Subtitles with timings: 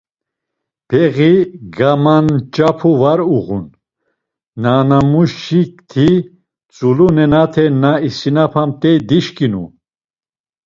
[0.87, 1.35] Peği
[1.77, 3.65] gamanç̌apu var uğun
[4.61, 6.09] Nanamuşikti
[6.71, 9.63] tzulu nenate na isinapamt̆ey dişǩinu.